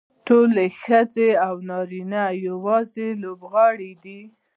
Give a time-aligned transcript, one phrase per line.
[0.27, 4.21] ټولې ښځې او نارینه یوازې لوبغاړي دي.